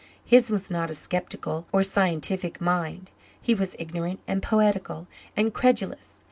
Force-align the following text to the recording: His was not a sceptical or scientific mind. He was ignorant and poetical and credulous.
His 0.25 0.49
was 0.49 0.71
not 0.71 0.89
a 0.89 0.95
sceptical 0.95 1.67
or 1.71 1.83
scientific 1.83 2.59
mind. 2.59 3.11
He 3.39 3.53
was 3.53 3.75
ignorant 3.77 4.19
and 4.27 4.41
poetical 4.41 5.05
and 5.37 5.53
credulous. 5.53 6.17